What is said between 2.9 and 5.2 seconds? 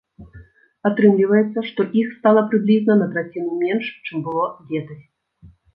на траціну менш, чым было летась.